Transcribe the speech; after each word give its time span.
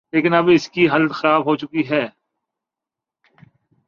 لیکن 0.13 0.33
اب 0.33 0.49
اس 0.53 0.69
کی 0.69 0.87
حالت 0.87 1.11
خراب 1.11 1.45
ہو 1.45 1.55
چکی 1.55 1.89
ہے۔ 1.89 2.07